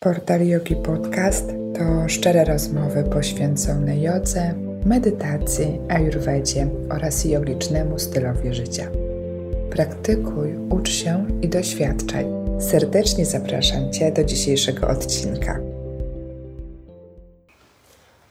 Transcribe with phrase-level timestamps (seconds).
[0.00, 8.90] Portal Yogi Podcast to szczere rozmowy poświęcone jodze, medytacji, ayurvedzie oraz jogicznemu stylowi życia.
[9.70, 12.26] Praktykuj, ucz się i doświadczaj.
[12.60, 15.58] Serdecznie zapraszam Cię do dzisiejszego odcinka.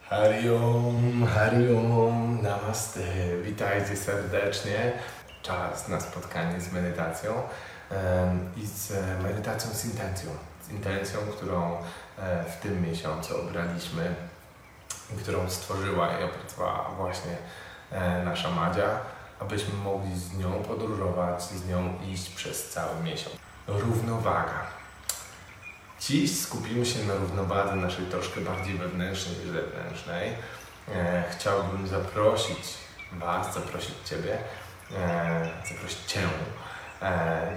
[0.01, 3.01] Hariom, Hariom, Namaste.
[3.43, 4.91] Witajcie serdecznie.
[5.41, 7.31] Czas na spotkanie z medytacją
[8.57, 8.91] i z
[9.23, 10.29] medytacją z intencją
[10.71, 11.77] intencją, którą
[12.17, 14.15] e, w tym miesiącu obraliśmy
[15.13, 17.37] i którą stworzyła i opracowała właśnie
[17.91, 18.99] e, nasza Madzia,
[19.39, 23.35] abyśmy mogli z nią podróżować, z nią iść przez cały miesiąc.
[23.67, 24.67] Równowaga.
[25.99, 30.33] Dziś skupimy się na równowadze naszej troszkę bardziej wewnętrznej niż zewnętrznej.
[30.89, 34.37] E, chciałbym zaprosić Was, zaprosić Ciebie,
[35.69, 36.19] zaprosić Cię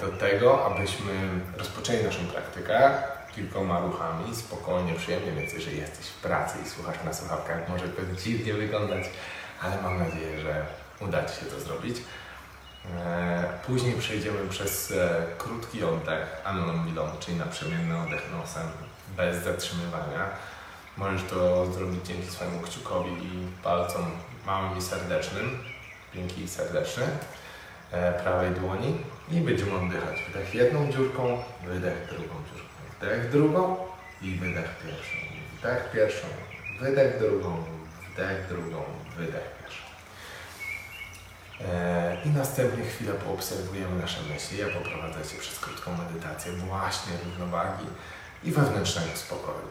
[0.00, 1.12] do tego, abyśmy
[1.56, 2.92] rozpoczęli naszą praktykę
[3.34, 8.02] kilkoma ruchami, spokojnie, przyjemnie, więc jeżeli jesteś w pracy i słuchasz na słuchawkach, może to
[8.24, 9.04] dziwnie wyglądać,
[9.62, 10.66] ale mam nadzieję, że
[11.00, 11.96] uda Ci się to zrobić.
[12.96, 18.68] E, później przejdziemy przez e, krótki oddech, anulom vilom, czyli naprzemienny oddech nosem,
[19.16, 20.28] bez zatrzymywania.
[20.96, 24.10] Możesz to zrobić dzięki swojemu kciukowi i palcom
[24.46, 25.58] małym i serdecznym.
[26.14, 27.06] Dzięki serdeczny.
[27.92, 28.96] E, prawej dłoni
[29.30, 30.16] i będziemy oddychać.
[30.30, 32.68] Wdech jedną dziurką, wydech drugą dziurką.
[32.96, 33.76] Wdech drugą
[34.22, 35.16] i wydech pierwszą.
[35.58, 36.26] Wdech pierwszą,
[36.80, 37.64] wydech drugą,
[38.12, 38.82] wdech drugą,
[39.16, 39.82] wydech pierwszą.
[41.60, 44.58] E, I następnie chwilę poobserwujemy nasze myśli.
[44.58, 47.86] Ja poprowadzę Cię przez krótką medytację właśnie równowagi
[48.44, 49.68] i wewnętrznego spokoju.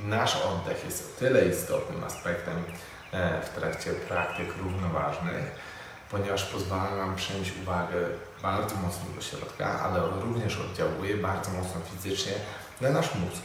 [0.00, 2.64] Nasz oddech jest o tyle istotnym aspektem
[3.12, 5.71] e, w trakcie praktyk równoważnych,
[6.12, 7.96] ponieważ pozwala nam przenieść uwagę
[8.42, 12.32] bardzo mocno do środka, ale również oddziałuje bardzo mocno fizycznie
[12.80, 13.42] na nasz mózg.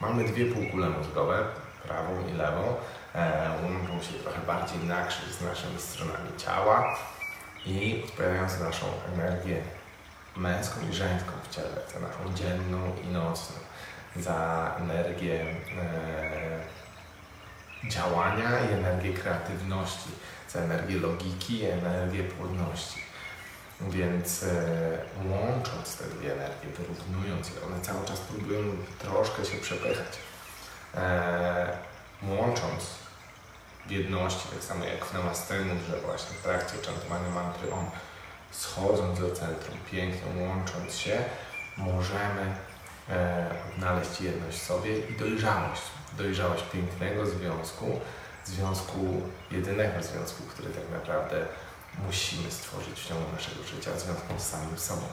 [0.00, 1.44] Mamy dwie półkule mózgowe,
[1.82, 2.74] prawą i lewą.
[3.14, 6.96] E, łączą się trochę bardziej na krzyż z naszymi stronami ciała
[7.66, 9.62] i odpowiadają za naszą energię
[10.36, 13.56] męską i żeńską w ciele, za naszą dzienną i nocną,
[14.16, 15.46] za energię
[15.78, 16.58] e,
[17.90, 20.10] działania i energię kreatywności
[20.50, 23.02] za energię logiki i energię płodności.
[23.80, 24.98] Więc e,
[25.30, 28.62] łącząc te dwie energie, wyrównując je, one cały czas próbują
[28.98, 30.18] troszkę się przepychać.
[30.94, 31.78] E,
[32.22, 32.84] łącząc
[33.86, 37.90] w jedności, tak samo jak w namastemu, że właśnie w trakcie czantowania mantry on
[38.50, 41.24] schodząc do centrum, pięknie łącząc się,
[41.76, 42.54] możemy
[43.08, 45.82] e, odnaleźć jedność w sobie i dojrzałość.
[46.18, 48.00] Dojrzałość pięknego związku,
[48.48, 51.46] związku, jedynego związku, który tak naprawdę
[52.06, 55.06] musimy stworzyć w ciągu naszego życia, związku z samym sobą.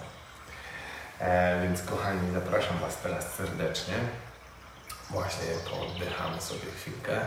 [1.19, 3.94] E, więc kochani, zapraszam Was teraz serdecznie.
[5.09, 7.19] Właśnie pooddychamy sobie chwilkę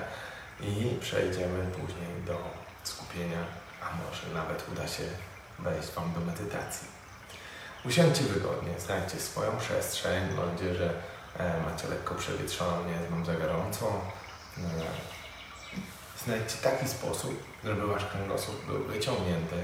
[0.60, 2.38] i przejdziemy później do
[2.84, 3.42] skupienia,
[3.82, 5.02] a może nawet uda się
[5.58, 6.88] wejść Wam do medytacji.
[7.84, 10.34] Usiądźcie wygodnie, znajdźcie swoją przestrzeń.
[10.36, 10.90] Mam nadzieję, że
[11.38, 14.00] e, macie lekko przewietrzoną, nie jest Wam za gorąco.
[16.28, 19.56] Znajdźcie taki sposób, żeby Wasz kręgosłup był wyciągnięty,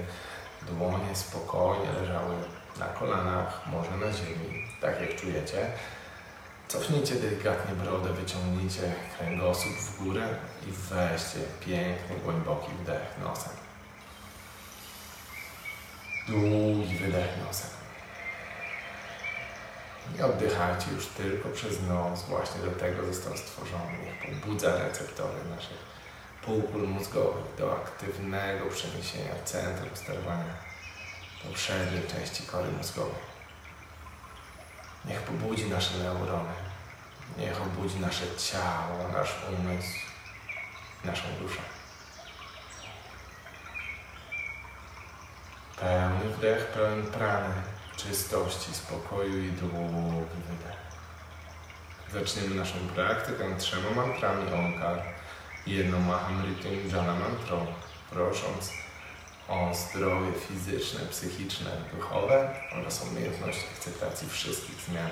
[0.63, 2.35] dłonie spokojnie leżały
[2.79, 5.71] na kolanach, może na ziemi, tak jak czujecie.
[6.69, 10.29] Cofnijcie delikatnie brodę, wyciągnijcie kręgosłup w górę
[10.67, 13.53] i weźcie piękny, głęboki wdech nosem.
[16.29, 17.71] Długi wydech nosem.
[20.19, 22.23] I oddychajcie już tylko przez nos.
[22.23, 23.99] Właśnie do tego został stworzony.
[24.05, 25.94] Niech pobudza receptory naszych
[26.44, 30.55] półkul mózgowych do aktywnego przeniesienia centrum sterowania
[31.44, 33.25] do przedniej części kory mózgowej.
[35.05, 36.55] Niech pobudzi nasze neurony,
[37.38, 39.99] niech obudzi nasze ciało, nasz umysł,
[41.05, 41.60] naszą duszę.
[45.81, 47.55] Pełny wdech, pełen prany,
[47.97, 50.84] czystości, spokoju i długi wydech.
[52.12, 55.02] Zaczniemy naszą praktykę trzema mantrami Omkar
[55.66, 57.66] jedną Mahamrityum Jana mantrą,
[58.11, 58.72] prosząc
[59.49, 65.11] o zdrowie fizyczne, psychiczne, duchowe oraz umiejętność akceptacji wszystkich zmian.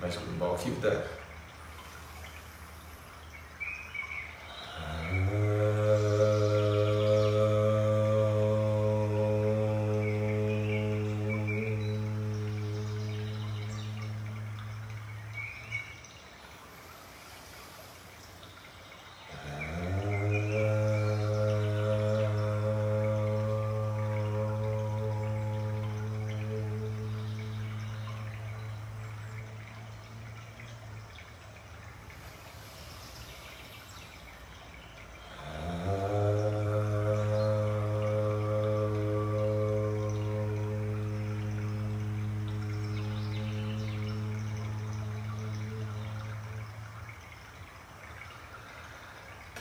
[0.00, 1.25] Weź głęboki wdech.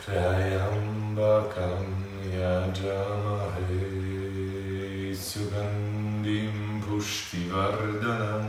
[0.05, 1.85] त्र्यम्बकं
[2.33, 3.85] यजामहे
[5.27, 8.44] सुगन्धिं पुष्टिवर्धनम्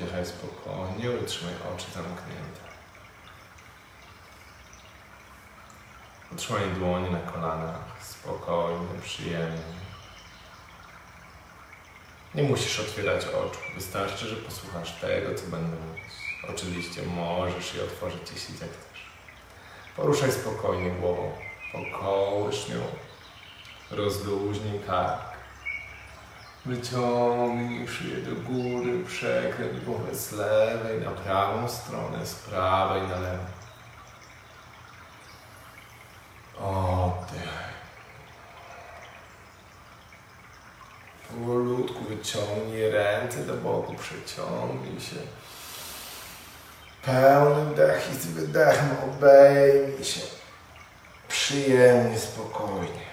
[0.00, 2.60] Oddychaj spokojnie, utrzymaj oczy zamknięte.
[6.32, 9.80] Utrzymaj dłonie na kolanach, spokojnie, przyjemnie.
[12.34, 16.12] Nie musisz otwierać oczu, wystarczy, że posłuchasz tego, co będę mówić.
[16.48, 19.10] Oczywiście możesz je otworzyć, jeśli zechcesz.
[19.96, 21.32] Poruszaj spokojnie głową,
[21.72, 22.82] pokołysz nią,
[23.90, 25.29] rozluźnij kark.
[26.66, 33.44] Wyciągnij szyję do góry, przekręć głowę z lewej na prawą stronę, z prawej na lewą.
[36.58, 37.70] Oddech.
[41.28, 45.16] Powolutku wyciągnij ręce do boku, przeciągnij się.
[47.02, 50.20] Pełny wdech i z wydechem obejmij się.
[51.28, 53.09] Przyjemnie, spokojnie.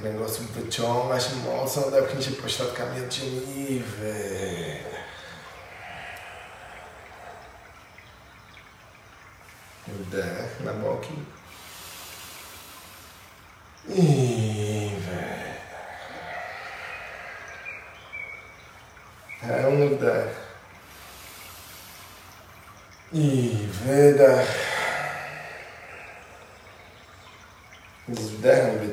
[0.00, 3.18] Kręgosłup wyciąga się mocno, odepchnij się pośladkami od
[3.56, 4.90] i wydech.
[9.88, 11.12] Wdech na boki.
[13.88, 15.60] I wydech.
[19.40, 20.50] Pełny wdech.
[23.12, 24.69] I wydech.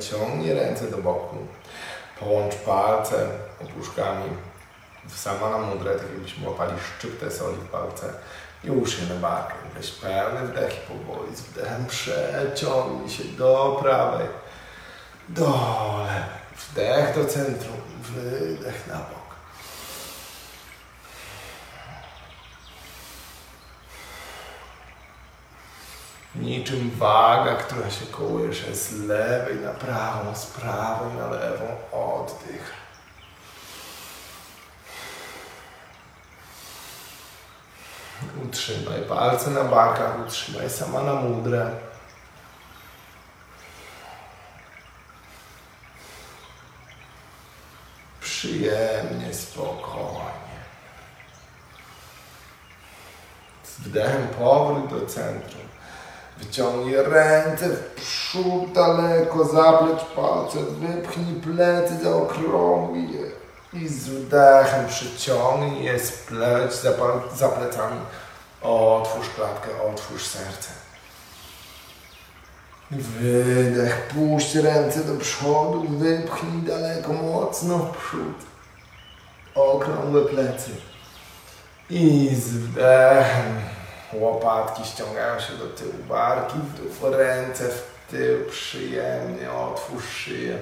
[0.07, 1.37] Wyciągnij ręce do boku.
[2.19, 3.27] Połącz palce
[3.61, 4.29] opuszkami
[5.05, 8.13] w samana mudrę, tak jakbyśmy łapali szczyptę soli w palce
[8.63, 9.53] i je na barkę.
[9.75, 14.27] Weź pełny wdech i powoli z wdechem przeciągnij się do prawej,
[15.29, 15.45] do
[15.99, 16.37] lewej.
[16.57, 19.16] Wdech do centrum, wydech na bok.
[26.39, 31.65] Niczym waga, która się kołysze z lewej na prawą, z prawej na lewą.
[31.91, 32.73] Oddych.
[38.45, 41.71] Utrzymaj palce na barkach, utrzymaj sama na mudrę.
[48.21, 50.57] Przyjemnie, spokojnie.
[53.63, 55.76] Z wdechem powrót do centrum.
[56.39, 63.27] Wyciągnij ręce w przód daleko, zaplecz palce, wypchnij plecy, zaokrąglij je
[63.73, 66.91] i z wdechem przyciągnij je, spleć za,
[67.35, 67.99] za plecami.
[68.61, 70.69] Otwórz klatkę, otwórz serce.
[72.91, 78.37] Wydech, puść ręce do przodu, wypchnij daleko, mocno w przód.
[79.55, 80.71] Okrągłe plecy.
[81.89, 83.61] I z wdechem
[84.13, 90.59] Łopatki ściągają się do tyłu, barki w dół, ręce w tył, przyjemnie, otwórz szyję.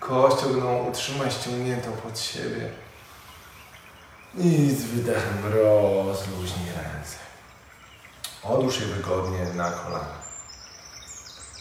[0.00, 2.70] Kość ogną utrzymaj ściągniętą pod siebie.
[4.34, 7.16] I z wydechem rozluźnij ręce.
[8.42, 10.22] Odłóż je wygodnie na kolana.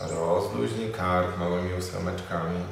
[0.02, 2.66] Rozluźnij kark małymi ósemeczkami.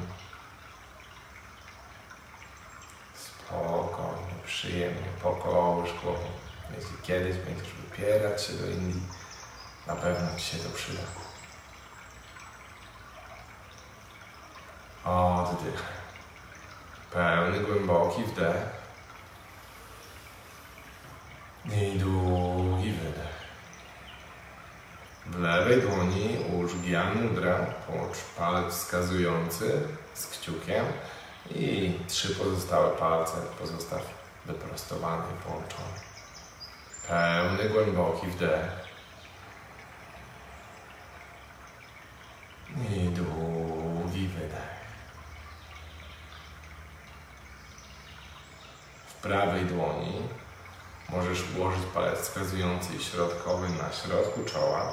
[3.14, 6.49] Spokojnie, przyjemnie, pokołysz głową.
[6.78, 9.02] Jeśli kiedyś będziesz wypierać się do Indii,
[9.86, 11.02] na pewno Ci się to przyda.
[15.04, 15.82] Oddych.
[17.12, 18.80] Pełny, głęboki wdech.
[21.64, 23.40] I długi wydech.
[25.26, 30.86] W lewej dłoni ułóż Gyan Mudra, połącz palec wskazujący z kciukiem
[31.50, 34.02] i trzy pozostałe palce pozostaw
[34.46, 36.09] wyprostowane i połączone.
[37.10, 38.70] Pełny, głęboki wdech.
[42.90, 44.80] I długi wydech.
[49.06, 50.28] W prawej dłoni
[51.08, 54.92] możesz ułożyć palec wskazujący środkowy na środku czoła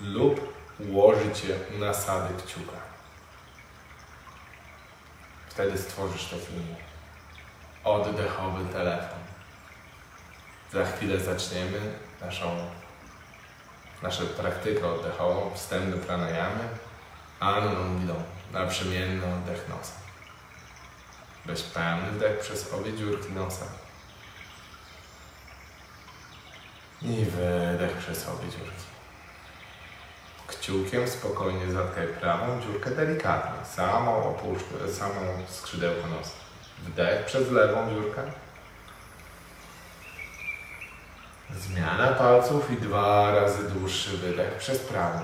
[0.00, 2.80] lub ułożyć je na sady kciuka.
[5.48, 6.76] Wtedy stworzysz taki
[7.84, 9.25] oddechowy telefon.
[10.72, 11.80] Za chwilę zaczniemy
[12.20, 12.56] naszą
[14.02, 16.68] Nasza praktyka oddechowa, wstęp do pranayamy,
[17.40, 19.92] anulom wilom, naprzemienny oddech nosa.
[21.46, 23.64] Weź pełny wdech przez obie dziurki nosa.
[27.02, 28.86] I wydech przez obie dziurki.
[30.46, 36.36] Kciukiem spokojnie zatkaj prawą dziurkę delikatnie, samą opuszczkę, samą skrzydełko nosa.
[36.82, 38.22] Wdech przez lewą dziurkę.
[41.56, 45.20] Zmiana palców i dwa razy dłuższy wydech przez prawą.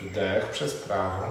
[0.00, 1.30] Wdech przez prawą.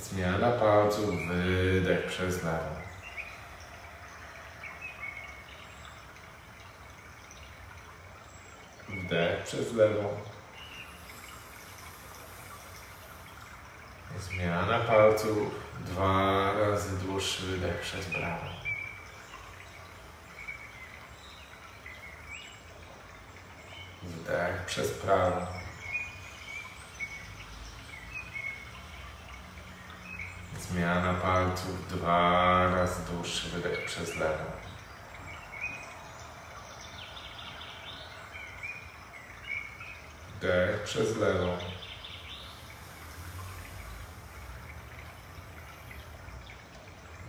[0.00, 2.76] Zmiana palców, wydech przez lewą.
[8.88, 10.27] Wdech przez lewą.
[14.20, 18.46] Zmiana palców, dwa razy dłuższy wydech przez prawą.
[24.02, 25.46] Wdech przez prawą.
[30.60, 34.44] Zmiana palców, dwa razy dłuższy wydech przez lewą.
[40.36, 41.77] Wdech przez lewą.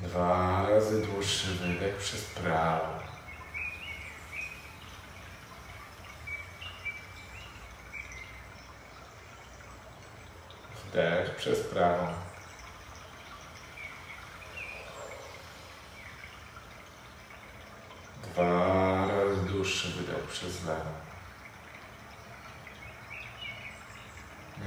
[0.09, 2.85] Dwa razy dłuższy wydech przez prawą.
[10.85, 12.07] Wdech przez prawą.
[18.23, 20.91] Dwa razy dłuższy wydech przez lewą.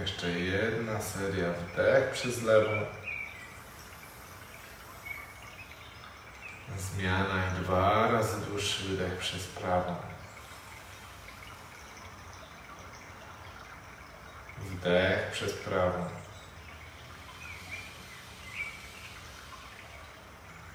[0.00, 3.01] Jeszcze jedna seria wdech przez lewą.
[6.96, 9.96] Zmiana i dwa razy dłuższy wydech przez prawą.
[14.58, 16.04] Wdech przez prawą.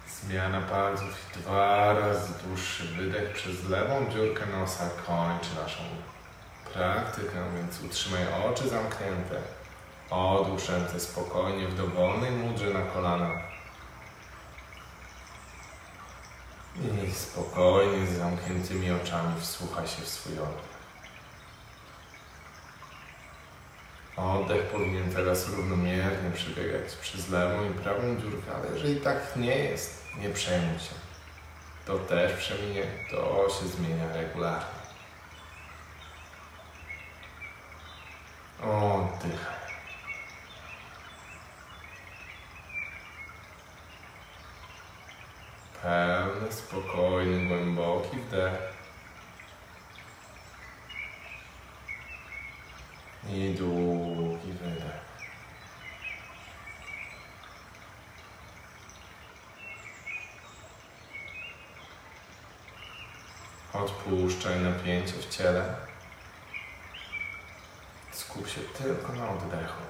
[0.07, 5.83] Zmiana palców i dwa razy dłuższy wydech przez lewą dziurkę nosa kończy naszą
[6.73, 9.41] praktykę, więc utrzymaj oczy zamknięte.
[10.09, 13.46] Odłóż ręce spokojnie w dowolnej mudrze na kolanach.
[16.81, 20.77] I spokojnie z zamkniętymi oczami wsłuchaj się w swój oddech.
[24.17, 30.03] Oddech powinien teraz równomiernie przebiegać przez lewą i prawą dziurkę, ale jeżeli tak nie jest,
[30.19, 30.95] nie przejmuj się.
[31.85, 34.77] To też przeminie, to się zmienia regularnie.
[38.61, 39.66] Oddychaj.
[46.47, 48.53] Pełny, spokojny, głęboki wdech.
[53.29, 55.07] I długi wydech.
[63.73, 65.75] Odpuszczaj napięcie w ciele.
[68.11, 69.81] Skup się tylko na oddechu.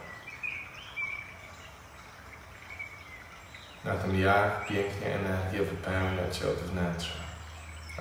[3.87, 7.13] Na tym, jak pięknie energia wypełnia Cię od wnętrza.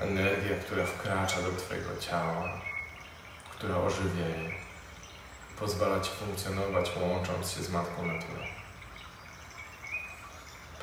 [0.00, 2.60] Energia, która wkracza do Twojego ciała,
[3.50, 4.50] która ożywia je.
[5.58, 8.42] Pozwala Ci funkcjonować, łącząc się z Matką Naturą.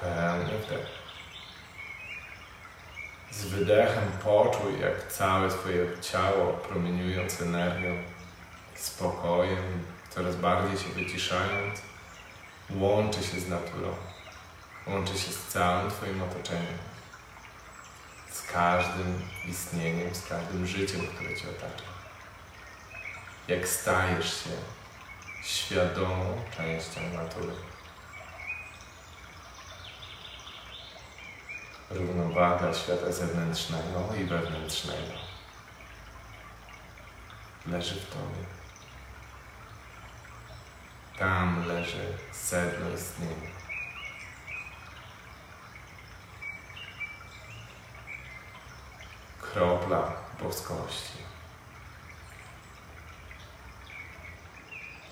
[0.02, 0.88] Pełny wdech.
[3.32, 8.04] Z wydechem poczuj, jak całe Twoje ciało, promieniując energią,
[8.76, 11.82] spokojem, coraz bardziej się wyciszając,
[12.70, 13.96] łączy się z naturą,
[14.88, 16.78] łączy się z całym Twoim otoczeniem,
[18.32, 21.84] z każdym istnieniem, z każdym życiem, które Cię otacza.
[23.48, 24.50] Jak stajesz się
[25.44, 27.54] świadomą częścią natury.
[31.90, 35.14] Równowaga świata zewnętrznego i wewnętrznego
[37.68, 38.46] leży w Tobie.
[41.20, 43.63] Tam leży sedno istnienia.
[49.54, 50.12] Kropla
[50.44, 51.18] boskości.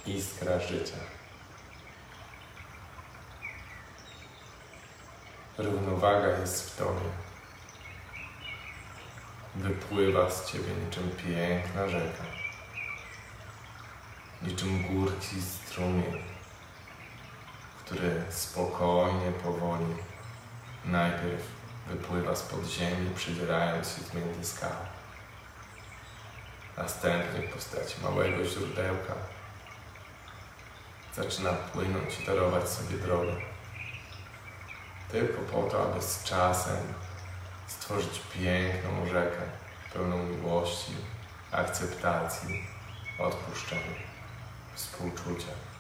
[0.06, 0.98] Iskra życia.
[5.58, 7.10] Równowaga jest w Tobie.
[9.56, 12.24] Wypływa z Ciebie niczym piękna rzeka
[14.42, 16.24] niczym górki strumień,
[17.86, 19.96] który spokojnie, powoli
[20.86, 24.72] Najpierw wypływa z ziemi, przybierając się między skał.
[26.78, 29.14] Następnie w postaci małego źródełka
[31.16, 33.36] zaczyna płynąć i torować sobie drogę.
[35.12, 36.78] Tylko po to, aby z czasem
[37.68, 39.42] stworzyć piękną rzekę,
[39.94, 40.92] pełną miłości,
[41.52, 42.68] akceptacji,
[43.20, 43.96] odpuszczenia,
[44.76, 45.71] współczucia.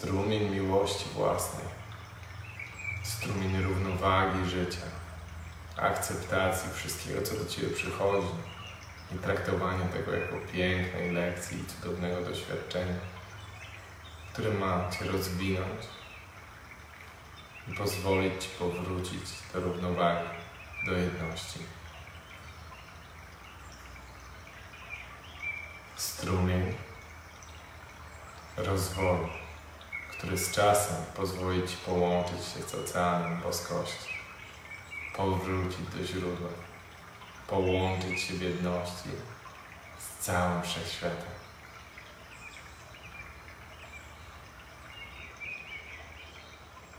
[0.00, 1.66] Strumień miłości własnej,
[3.02, 4.86] strumień równowagi życia,
[5.76, 8.28] akceptacji wszystkiego, co do Ciebie przychodzi
[9.14, 12.94] i traktowania tego jako pięknej lekcji i cudownego doświadczenia,
[14.32, 15.82] które ma Cię rozwinąć
[17.68, 20.28] i pozwolić Ci powrócić do równowagi,
[20.86, 21.58] do jedności.
[25.96, 26.74] Strumień
[28.56, 29.39] rozwoju,
[30.20, 34.14] który z czasem pozwoli Ci połączyć się z oceanem boskości,
[35.16, 36.48] powrócić do źródła,
[37.46, 39.08] połączyć się w jedności
[39.98, 41.30] z całym wszechświatem.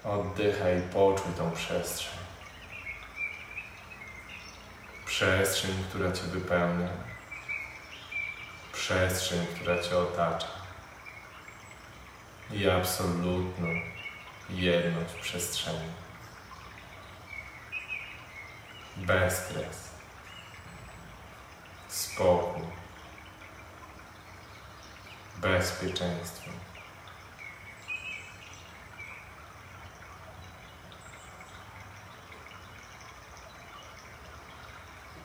[0.03, 2.19] Oddychaj poczuj tą przestrzeń.
[5.05, 6.89] Przestrzeń, która Cię wypełnia.
[8.73, 10.60] Przestrzeń, która Cię otacza.
[12.53, 13.67] I absolutną
[14.49, 15.91] jedność przestrzeni.
[18.97, 19.91] Bezkres.
[21.87, 22.63] Spokój.
[25.37, 26.51] Bezpieczeństwo.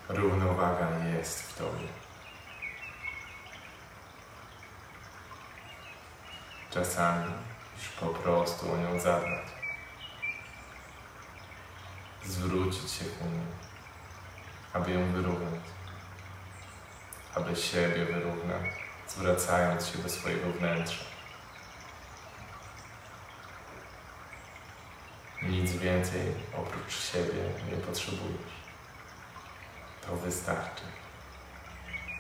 [0.08, 2.05] Równowaga jest w Tobie.
[6.76, 7.32] Czasami
[7.78, 9.46] już po prostu o nią zadbać.
[12.24, 13.46] Zwrócić się ku niej,
[14.72, 15.60] aby ją wyrównać.
[17.34, 18.72] Aby siebie wyrównać,
[19.08, 21.04] zwracając się do swojego wnętrza.
[25.42, 28.56] Nic więcej oprócz siebie nie potrzebujesz
[30.06, 30.84] to wystarczy.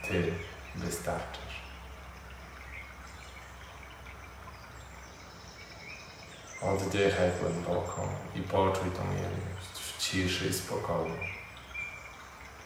[0.08, 0.34] Ty
[0.74, 1.45] wystarczysz.
[6.62, 11.14] Oddychaj głęboko i poczuj tą jedność w ciszy i spokoju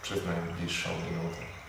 [0.03, 1.60] przez najbliższą minutę.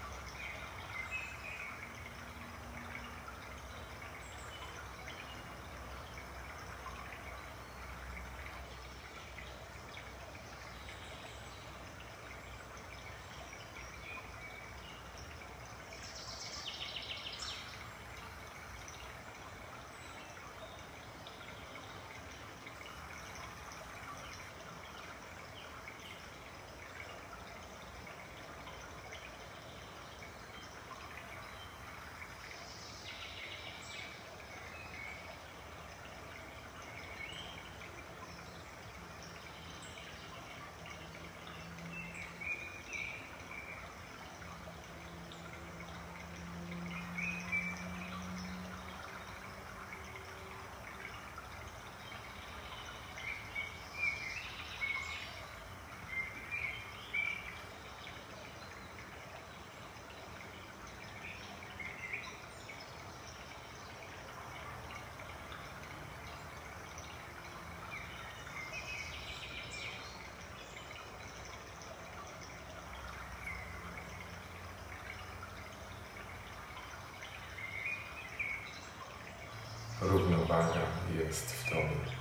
[80.01, 80.81] Równowaga
[81.17, 82.11] jest w Tobie.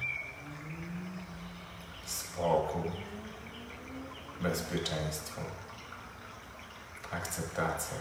[2.07, 2.91] Spokój,
[4.41, 5.41] bezpieczeństwo,
[7.13, 7.99] akceptacja,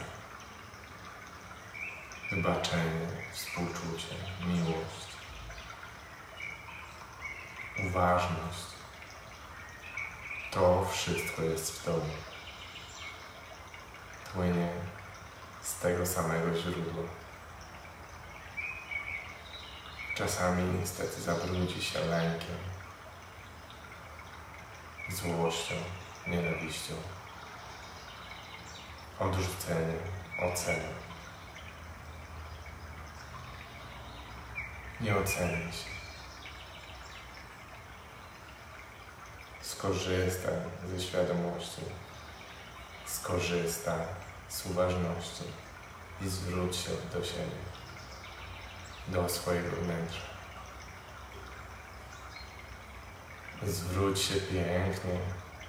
[2.32, 4.16] wybaczenie, współczucie,
[4.48, 5.08] miłość,
[7.88, 8.66] uważność.
[10.52, 12.14] To wszystko jest w Tobie.
[14.34, 14.70] Płynie
[15.62, 17.29] z tego samego źródła.
[20.20, 22.58] Czasami niestety zabrudzi się lękiem,
[25.10, 25.76] złością,
[26.28, 26.94] nienawiścią,
[29.20, 30.00] odrzuceniem,
[30.40, 30.90] oceną.
[35.02, 35.90] Nie oceniaj się.
[39.62, 40.56] Skorzystaj
[40.86, 41.82] ze świadomości,
[43.06, 44.06] skorzystaj
[44.50, 45.44] z uważności
[46.22, 47.79] i zwróć się do siebie
[49.12, 50.22] do swojego wnętrza.
[53.64, 55.20] Zwróć się pięknie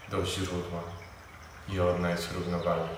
[0.09, 0.81] do źródła
[1.69, 2.89] i odnajdź równowagę,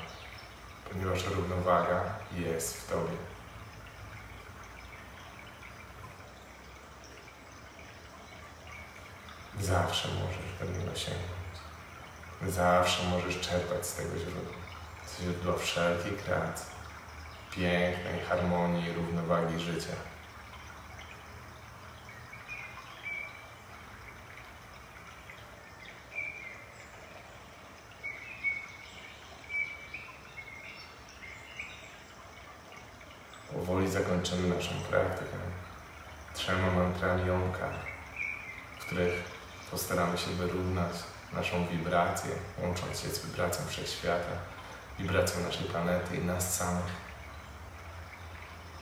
[0.92, 3.16] ponieważ równowaga jest w Tobie.
[9.60, 11.32] Zawsze możesz do niego sięgnąć.
[12.48, 14.62] Zawsze możesz czerpać z tego źródła.
[15.20, 16.66] Źródła wszelkiej kreacji,
[17.50, 19.92] pięknej harmonii i równowagi życia.
[33.52, 35.36] Powoli zakończymy naszą praktykę
[36.34, 37.68] trzema mantrami jąka,
[38.78, 39.12] w których
[39.70, 40.92] postaramy się wyrównać
[41.32, 42.30] naszą wibrację,
[42.62, 44.32] łącząc się z wibracją wszechświata,
[44.98, 46.92] wibracją naszej planety i nas samych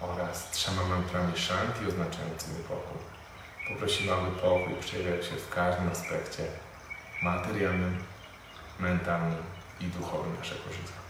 [0.01, 3.01] oraz trzema mantrami shanti oznaczającymi pokój.
[3.69, 6.45] Poprosimy, aby pokój przejawiał się w każdym aspekcie
[7.23, 8.05] materialnym,
[8.79, 9.43] mentalnym
[9.81, 11.01] i duchowym naszego życia.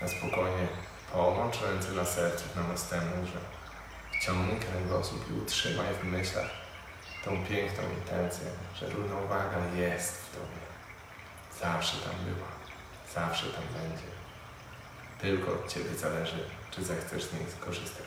[0.00, 0.68] Na spokojnie
[1.14, 3.38] połącz ręce na sercu w namastemu, że
[4.18, 6.50] wciągnij kręgosłup i utrzymaj w myślach
[7.24, 10.64] tą piękną intencję, że równowaga jest w Tobie.
[11.60, 12.48] Zawsze tam była,
[13.14, 14.06] zawsze tam będzie.
[15.20, 18.06] Tylko od Ciebie zależy, czy zechcesz z niej skorzystać.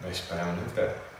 [0.00, 1.15] Weź pełny wdech.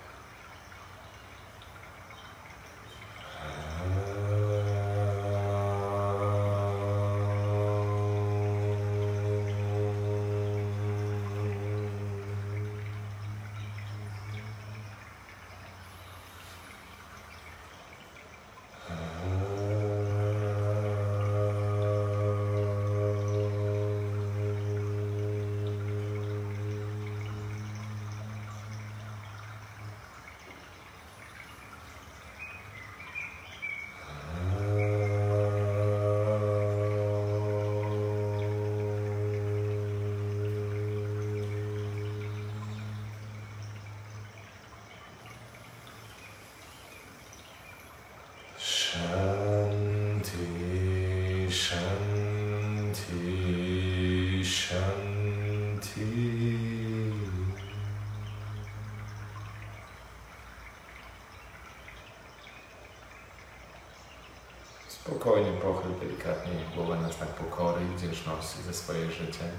[65.06, 69.50] Spokojnie pochyl delikatnie głowę na znak pokory i wdzięczności za swoje życie,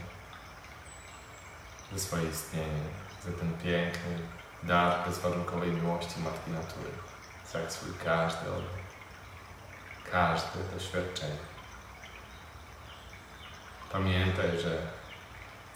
[1.94, 2.84] za swoje istnienie,
[3.26, 4.20] za ten piękny
[4.64, 6.90] dar bezwarunkowej miłości Matki Natury,
[7.70, 8.84] swój każdy oddech,
[10.12, 11.38] każde doświadczenie.
[13.92, 14.82] Pamiętaj, że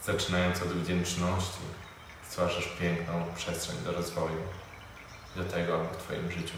[0.02, 1.62] zaczynając od wdzięczności,
[2.28, 4.42] stwarzasz piękną przestrzeń do rozwoju,
[5.36, 6.56] do tego, aby w Twoim życiu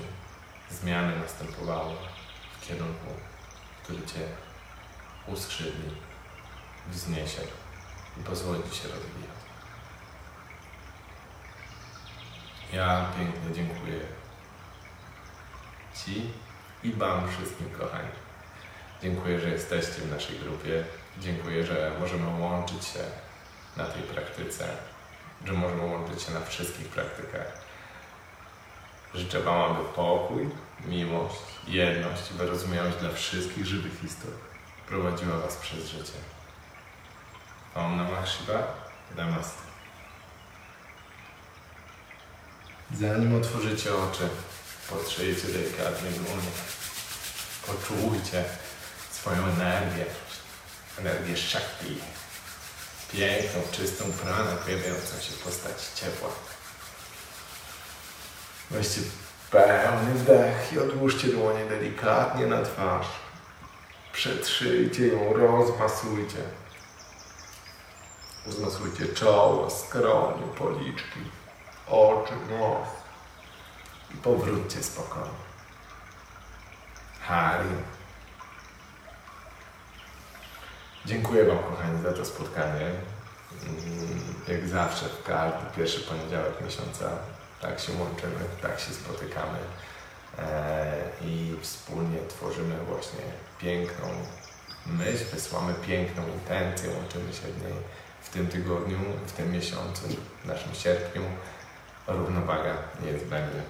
[0.71, 1.95] zmiany następowały
[2.69, 3.07] kierunku,
[3.83, 4.21] który Cię
[5.27, 5.91] uskrzydli,
[6.89, 7.41] wzniesie
[8.21, 9.45] i pozwoli Ci się rozwijać.
[12.73, 14.01] Ja pięknie dziękuję
[15.95, 16.31] Ci
[16.83, 18.09] i Wam wszystkim, kochani.
[19.03, 20.85] Dziękuję, że jesteście w naszej grupie.
[21.19, 22.99] Dziękuję, że możemy łączyć się
[23.77, 24.69] na tej praktyce,
[25.45, 27.65] że możemy łączyć się na wszystkich praktykach.
[29.15, 30.51] Życzę Wam, aby pokój,
[30.89, 34.31] miłość, jedność i wyrozumiałość dla wszystkich żywych istot
[34.89, 36.19] prowadziła Was przez życie.
[37.75, 38.75] Om Namah Shiva,
[39.17, 39.63] Namaste.
[42.95, 44.29] Zanim otworzycie oczy,
[44.91, 46.51] potrzyjcie delikatnie dłonie.
[47.67, 48.45] Poczujcie
[49.13, 50.05] swoją energię,
[50.99, 51.99] energię Shakti,
[53.13, 56.29] piękną, czystą pranę pojawiającą się w postaci ciepła.
[58.71, 59.01] Weźcie
[59.55, 63.07] pełny wdech i odłóżcie dłonie delikatnie na twarz.
[64.13, 66.39] Przetrzyjcie ją, rozmasujcie.
[68.47, 71.21] Rozmasujcie czoło, skronie, policzki,
[71.89, 72.89] oczy, nos.
[74.15, 75.45] I powróćcie spokojnie.
[77.21, 77.69] Hari.
[81.07, 82.91] Dziękuję Wam, kochani, za to spotkanie.
[83.67, 87.11] Mm, jak zawsze, w każdy pierwszy poniedziałek miesiąca
[87.65, 89.59] tak się łączymy, tak się spotykamy
[90.39, 93.25] e, i wspólnie tworzymy właśnie
[93.59, 94.09] piękną
[94.87, 97.75] myśl, wysyłamy piękną intencję, łączymy się w niej
[98.23, 100.03] w tym tygodniu, w tym miesiącu,
[100.45, 101.23] w naszym sierpniu.
[102.07, 102.75] Równowaga
[103.05, 103.63] niezbędna.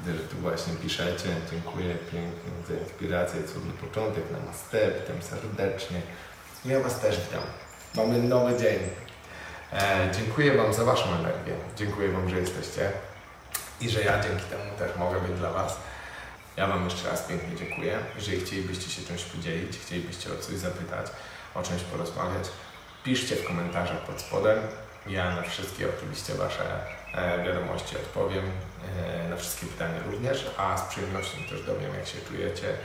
[0.00, 6.02] Gdy tu właśnie piszecie, dziękuję pięknie za inspirację, cudny początek, namaste, witam serdecznie.
[6.64, 7.42] Ja Was też witam.
[7.94, 8.78] Mamy nowy dzień.
[9.72, 11.54] E, dziękuję Wam za Waszą energię.
[11.76, 12.92] Dziękuję Wam, że jesteście
[13.80, 15.76] i że ja dzięki temu też mogę być dla Was.
[16.56, 17.98] Ja Wam jeszcze raz pięknie dziękuję.
[18.16, 21.06] Jeżeli chcielibyście się czymś podzielić, chcielibyście o coś zapytać,
[21.54, 22.44] o czymś porozmawiać,
[23.04, 24.58] piszcie w komentarzach pod spodem.
[25.06, 26.64] Ja na wszystkie oczywiście Wasze
[27.14, 32.18] e, wiadomości odpowiem, e, na wszystkie pytania również, a z przyjemnością też dowiem, jak się
[32.28, 32.76] czujecie,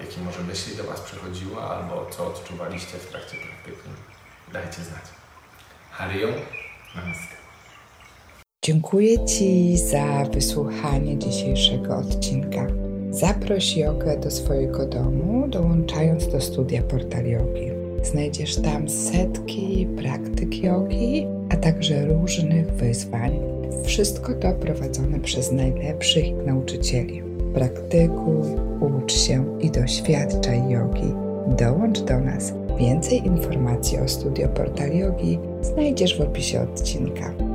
[0.00, 3.88] jakie może myśli do Was przychodziły, albo co odczuwaliście w trakcie praktyki.
[4.52, 5.18] Dajcie znać.
[5.98, 6.30] Harium,
[6.96, 7.36] namaste.
[8.64, 12.66] Dziękuję Ci za wysłuchanie dzisiejszego odcinka.
[13.10, 17.70] Zaproś jogę do swojego domu, dołączając do studia Portal Yogi.
[18.02, 23.40] Znajdziesz tam setki praktyk jogi, a także różnych wyzwań.
[23.84, 27.22] Wszystko to prowadzone przez najlepszych nauczycieli.
[27.54, 28.48] Praktykuj,
[28.80, 31.14] ucz się i doświadczaj jogi.
[31.46, 32.52] Dołącz do nas.
[32.78, 37.47] Więcej informacji o studio Portal Yogi znajdziesz w opisie odcinka.